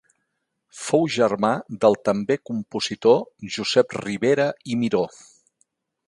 [0.83, 1.51] Fou germà
[1.83, 3.21] del també compositor
[3.57, 5.03] Josep Ribera i Miró.